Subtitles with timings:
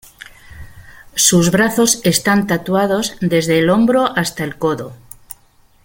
[1.13, 4.93] Sus brazos están tatuados desde el hombro hasta el codo.